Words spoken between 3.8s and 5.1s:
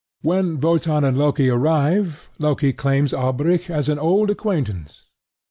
an old acquaintance.